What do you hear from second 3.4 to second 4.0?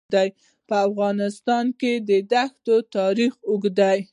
اوږد دی.